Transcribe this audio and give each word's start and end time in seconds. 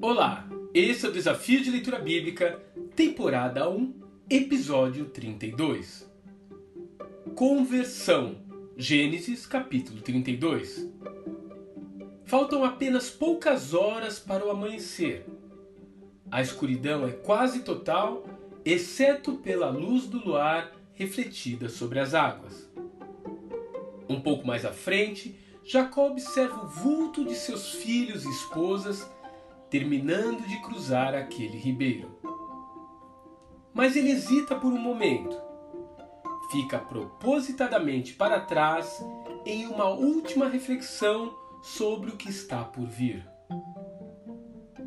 Olá, 0.00 0.48
esse 0.72 1.04
é 1.04 1.08
o 1.08 1.12
Desafio 1.12 1.60
de 1.60 1.72
Leitura 1.72 1.98
Bíblica, 1.98 2.62
temporada 2.94 3.68
1, 3.68 3.94
episódio 4.30 5.06
32. 5.06 6.08
Conversão, 7.34 8.36
Gênesis 8.76 9.44
capítulo 9.44 10.00
32. 10.00 10.88
Faltam 12.24 12.62
apenas 12.62 13.10
poucas 13.10 13.74
horas 13.74 14.20
para 14.20 14.46
o 14.46 14.50
amanhecer. 14.50 15.26
A 16.30 16.40
escuridão 16.40 17.04
é 17.04 17.10
quase 17.10 17.64
total, 17.64 18.24
exceto 18.64 19.38
pela 19.38 19.68
luz 19.68 20.06
do 20.06 20.24
luar 20.24 20.76
refletida 20.94 21.68
sobre 21.68 21.98
as 21.98 22.14
águas. 22.14 22.70
Um 24.08 24.20
pouco 24.20 24.46
mais 24.46 24.64
à 24.64 24.72
frente, 24.72 25.34
Jacó 25.64 26.06
observa 26.06 26.64
o 26.64 26.68
vulto 26.68 27.24
de 27.24 27.34
seus 27.34 27.72
filhos 27.72 28.24
e 28.24 28.30
esposas 28.30 29.10
terminando 29.70 30.46
de 30.46 30.60
cruzar 30.62 31.14
aquele 31.14 31.58
ribeiro. 31.58 32.18
Mas 33.72 33.96
ele 33.96 34.10
hesita 34.10 34.54
por 34.54 34.72
um 34.72 34.78
momento. 34.78 35.36
Fica 36.50 36.78
propositadamente 36.78 38.14
para 38.14 38.40
trás 38.40 39.04
em 39.44 39.66
uma 39.66 39.88
última 39.88 40.48
reflexão 40.48 41.34
sobre 41.62 42.10
o 42.10 42.16
que 42.16 42.30
está 42.30 42.64
por 42.64 42.86
vir. 42.86 43.24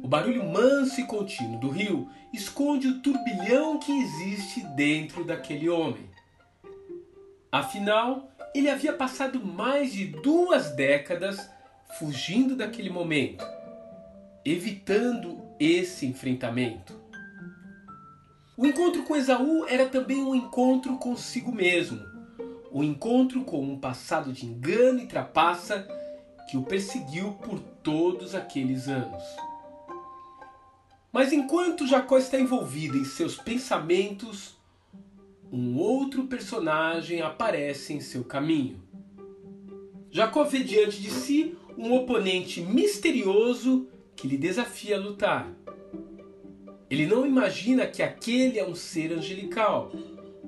O 0.03 0.07
barulho 0.07 0.43
manso 0.43 0.99
e 0.99 1.05
contínuo 1.05 1.59
do 1.59 1.69
rio 1.69 2.09
esconde 2.33 2.87
o 2.87 3.01
turbilhão 3.01 3.79
que 3.79 3.91
existe 3.91 4.61
dentro 4.75 5.23
daquele 5.23 5.69
homem. 5.69 6.09
Afinal, 7.51 8.31
ele 8.55 8.69
havia 8.69 8.93
passado 8.93 9.45
mais 9.45 9.91
de 9.93 10.05
duas 10.05 10.71
décadas 10.71 11.49
fugindo 11.99 12.55
daquele 12.55 12.89
momento, 12.89 13.45
evitando 14.43 15.41
esse 15.59 16.05
enfrentamento. 16.05 16.99
O 18.57 18.65
encontro 18.65 19.03
com 19.03 19.15
Esaú 19.15 19.65
era 19.67 19.87
também 19.87 20.23
um 20.23 20.35
encontro 20.35 20.97
consigo 20.97 21.51
mesmo, 21.51 21.99
um 22.71 22.83
encontro 22.83 23.43
com 23.43 23.61
um 23.61 23.79
passado 23.79 24.31
de 24.31 24.45
engano 24.45 24.99
e 24.99 25.07
trapaça 25.07 25.87
que 26.49 26.57
o 26.57 26.63
perseguiu 26.63 27.33
por 27.33 27.59
todos 27.59 28.35
aqueles 28.35 28.87
anos. 28.87 29.23
Mas 31.11 31.33
enquanto 31.33 31.87
Jacó 31.87 32.17
está 32.17 32.39
envolvido 32.39 32.97
em 32.97 33.05
seus 33.05 33.35
pensamentos, 33.35 34.55
um 35.51 35.77
outro 35.77 36.27
personagem 36.27 37.21
aparece 37.21 37.93
em 37.93 37.99
seu 37.99 38.23
caminho. 38.23 38.81
Jacó 40.09 40.43
vê 40.43 40.63
diante 40.63 41.01
de 41.01 41.09
si 41.09 41.57
um 41.77 41.93
oponente 41.93 42.61
misterioso 42.61 43.87
que 44.21 44.27
lhe 44.27 44.37
desafia 44.37 44.97
a 44.97 44.99
lutar. 44.99 45.51
Ele 46.91 47.07
não 47.07 47.25
imagina 47.25 47.87
que 47.87 48.03
aquele 48.03 48.59
é 48.59 48.63
um 48.63 48.75
ser 48.75 49.11
angelical, 49.11 49.91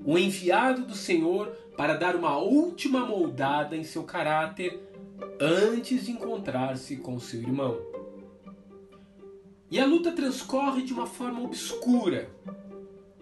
o 0.06 0.16
enviado 0.16 0.86
do 0.86 0.94
Senhor 0.94 1.48
para 1.76 1.96
dar 1.96 2.16
uma 2.16 2.38
última 2.38 3.04
moldada 3.04 3.76
em 3.76 3.84
seu 3.84 4.04
caráter 4.04 4.80
antes 5.42 6.06
de 6.06 6.12
encontrar-se 6.12 6.98
com 6.98 7.20
seu 7.20 7.42
irmão. 7.42 7.76
E 9.72 9.80
a 9.80 9.88
luta 9.88 10.12
transcorre 10.12 10.84
de 10.84 10.94
uma 10.94 11.08
forma 11.08 11.42
obscura, 11.42 12.30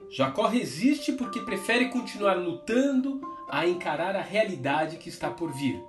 Jacó 0.10 0.48
resiste 0.48 1.14
porque 1.14 1.40
prefere 1.40 1.88
continuar 1.88 2.34
lutando 2.34 3.22
a 3.50 3.66
encarar 3.66 4.18
a 4.18 4.22
realidade 4.22 4.98
que 4.98 5.08
está 5.08 5.30
por 5.30 5.54
vir. 5.54 5.82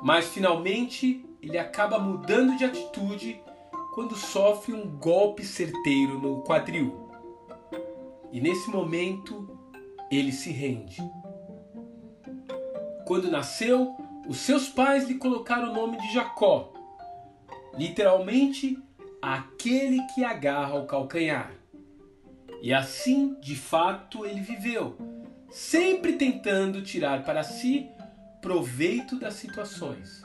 Mas 0.00 0.28
finalmente 0.28 1.26
ele 1.42 1.58
acaba 1.58 1.98
mudando 1.98 2.56
de 2.56 2.64
atitude 2.64 3.42
quando 3.94 4.14
sofre 4.14 4.72
um 4.72 4.96
golpe 4.96 5.44
certeiro 5.44 6.18
no 6.18 6.42
quadril. 6.42 7.10
E 8.30 8.40
nesse 8.40 8.70
momento 8.70 9.58
ele 10.10 10.30
se 10.30 10.50
rende. 10.50 11.02
Quando 13.04 13.30
nasceu, 13.30 13.96
os 14.28 14.38
seus 14.38 14.68
pais 14.68 15.08
lhe 15.08 15.16
colocaram 15.16 15.70
o 15.70 15.74
nome 15.74 16.00
de 16.00 16.14
Jacó, 16.14 16.72
literalmente 17.74 18.78
aquele 19.20 20.00
que 20.14 20.24
agarra 20.24 20.76
o 20.76 20.86
calcanhar. 20.86 21.52
E 22.62 22.72
assim, 22.72 23.36
de 23.40 23.56
fato, 23.56 24.24
ele 24.24 24.40
viveu, 24.40 24.96
sempre 25.50 26.12
tentando 26.12 26.80
tirar 26.80 27.24
para 27.24 27.42
si 27.42 27.90
proveito 28.40 29.18
das 29.18 29.34
situações. 29.34 30.22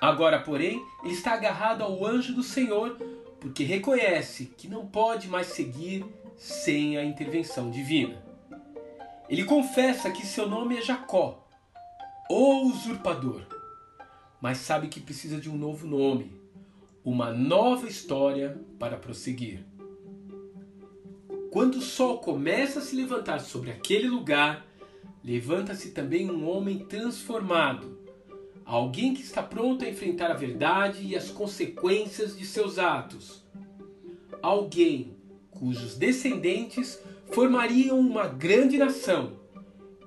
Agora, 0.00 0.40
porém, 0.40 0.84
ele 1.02 1.14
está 1.14 1.32
agarrado 1.32 1.82
ao 1.82 2.06
anjo 2.06 2.34
do 2.34 2.42
Senhor 2.42 2.96
porque 3.40 3.64
reconhece 3.64 4.46
que 4.56 4.68
não 4.68 4.86
pode 4.86 5.28
mais 5.28 5.48
seguir 5.48 6.04
sem 6.36 6.96
a 6.96 7.04
intervenção 7.04 7.70
divina. 7.70 8.22
Ele 9.28 9.44
confessa 9.44 10.10
que 10.10 10.26
seu 10.26 10.48
nome 10.48 10.78
é 10.78 10.82
Jacó, 10.82 11.46
o 12.30 12.66
usurpador, 12.66 13.42
mas 14.40 14.58
sabe 14.58 14.88
que 14.88 15.00
precisa 15.00 15.40
de 15.40 15.50
um 15.50 15.56
novo 15.56 15.86
nome, 15.86 16.40
uma 17.04 17.32
nova 17.32 17.86
história 17.86 18.58
para 18.78 18.96
prosseguir. 18.96 19.64
Quando 21.50 21.76
o 21.76 21.82
sol 21.82 22.18
começa 22.18 22.78
a 22.78 22.82
se 22.82 22.94
levantar 22.94 23.40
sobre 23.40 23.70
aquele 23.70 24.08
lugar, 24.08 24.66
levanta-se 25.24 25.90
também 25.90 26.30
um 26.30 26.48
homem 26.48 26.78
transformado, 26.80 27.98
alguém 28.68 29.14
que 29.14 29.22
está 29.22 29.42
pronto 29.42 29.82
a 29.82 29.88
enfrentar 29.88 30.30
a 30.30 30.34
verdade 30.34 31.02
e 31.02 31.16
as 31.16 31.30
consequências 31.30 32.36
de 32.36 32.44
seus 32.44 32.78
atos. 32.78 33.42
Alguém 34.42 35.16
cujos 35.50 35.96
descendentes 35.96 37.02
formariam 37.32 37.98
uma 37.98 38.28
grande 38.28 38.76
nação 38.76 39.32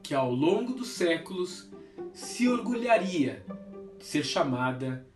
que 0.04 0.14
ao 0.14 0.32
longo 0.32 0.74
dos 0.74 0.90
séculos 0.90 1.72
se 2.14 2.48
orgulharia 2.48 3.44
de 3.98 4.06
ser 4.06 4.24
chamada 4.24 5.08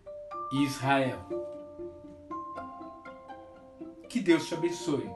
Israel. 0.51 1.19
Que 4.09 4.19
Deus 4.19 4.47
te 4.47 4.55
abençoe 4.55 5.07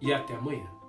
e 0.00 0.10
até 0.10 0.34
amanhã. 0.34 0.79